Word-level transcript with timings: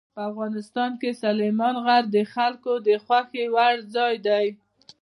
په 0.15 0.21
افغانستان 0.31 0.91
کې 1.01 1.11
سلیمان 1.23 1.75
غر 1.85 2.03
د 2.15 2.17
خلکو 2.33 2.73
د 2.87 2.89
خوښې 3.05 3.45
وړ 3.55 3.75
ځای 3.95 4.15
دی. 4.27 4.45